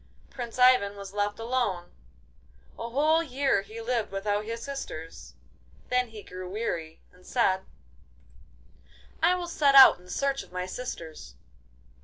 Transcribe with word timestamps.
Prince 0.31 0.57
Ivan 0.57 0.95
was 0.97 1.13
left 1.13 1.37
alone. 1.37 1.91
A 2.79 2.89
whole 2.89 3.21
year 3.21 3.61
he 3.61 3.79
lived 3.79 4.11
without 4.11 4.45
his 4.45 4.63
sisters; 4.63 5.35
then 5.89 6.07
he 6.07 6.23
grew 6.23 6.49
weary, 6.49 7.01
and 7.13 7.23
said: 7.23 7.61
'I 9.21 9.35
will 9.35 9.47
set 9.47 9.75
out 9.75 9.99
in 9.99 10.09
search 10.09 10.41
of 10.41 10.51
my 10.51 10.65
sisters. 10.65 11.35